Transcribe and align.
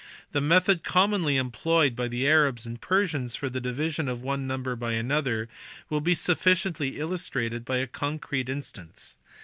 The 0.31 0.41
method 0.41 0.83
commonly 0.83 1.37
employed 1.37 1.95
by 1.95 2.07
the 2.07 2.27
Arabs 2.27 2.65
and 2.65 2.81
Persians 2.81 3.35
for 3.35 3.51
the 3.51 3.61
division 3.61 4.07
of 4.07 4.23
one 4.23 4.47
number 4.47 4.75
by 4.75 4.93
another 4.93 5.47
will 5.91 6.01
be 6.01 6.15
sufficiently 6.15 6.97
illustrated 6.97 7.63
by 7.65 7.77
a 7.77 7.85
concrete 7.85 8.49
instance. 8.49 9.15